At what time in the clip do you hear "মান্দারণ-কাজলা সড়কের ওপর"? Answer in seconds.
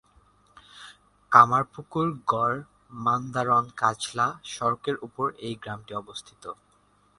3.05-5.27